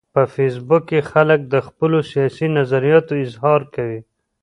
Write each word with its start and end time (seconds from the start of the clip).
په 0.13 0.23
فېسبوک 0.33 0.83
کې 0.89 0.99
خلک 1.11 1.39
د 1.53 1.55
خپلو 1.67 1.97
سیاسي 2.11 2.47
نظریاتو 2.57 3.13
اظهار 3.25 3.61
کوي 3.73 3.99